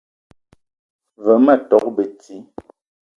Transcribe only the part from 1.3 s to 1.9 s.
ma tok